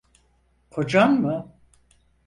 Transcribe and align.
Kocan 0.69 1.21
mı? 1.21 1.51